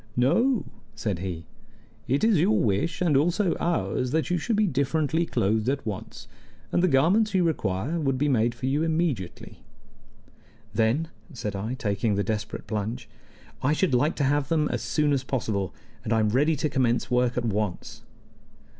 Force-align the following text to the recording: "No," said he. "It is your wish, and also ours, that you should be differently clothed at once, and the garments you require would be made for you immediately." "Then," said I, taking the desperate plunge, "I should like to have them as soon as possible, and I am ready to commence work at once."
"No," 0.17 0.65
said 0.95 1.19
he. 1.19 1.45
"It 2.07 2.23
is 2.23 2.39
your 2.39 2.57
wish, 2.59 3.03
and 3.03 3.15
also 3.15 3.53
ours, 3.59 4.09
that 4.09 4.31
you 4.31 4.39
should 4.39 4.55
be 4.55 4.65
differently 4.65 5.27
clothed 5.27 5.69
at 5.69 5.85
once, 5.85 6.27
and 6.71 6.81
the 6.81 6.87
garments 6.87 7.35
you 7.35 7.43
require 7.43 7.99
would 7.99 8.17
be 8.17 8.27
made 8.27 8.55
for 8.55 8.65
you 8.65 8.81
immediately." 8.81 9.59
"Then," 10.73 11.09
said 11.33 11.55
I, 11.55 11.75
taking 11.75 12.15
the 12.15 12.23
desperate 12.23 12.65
plunge, 12.65 13.07
"I 13.61 13.73
should 13.73 13.93
like 13.93 14.15
to 14.15 14.23
have 14.23 14.49
them 14.49 14.67
as 14.69 14.81
soon 14.81 15.13
as 15.13 15.23
possible, 15.23 15.71
and 16.03 16.11
I 16.11 16.19
am 16.19 16.29
ready 16.29 16.55
to 16.55 16.67
commence 16.67 17.11
work 17.11 17.37
at 17.37 17.45
once." 17.45 18.01